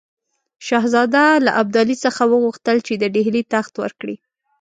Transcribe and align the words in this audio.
شهزاده 0.67 1.25
له 1.45 1.51
ابدالي 1.61 1.95
څخه 2.03 2.21
وغوښتل 2.27 2.77
چې 2.87 2.93
د 2.97 3.03
ډهلي 3.15 3.43
تخت 3.53 3.73
ورکړي. 3.83 4.15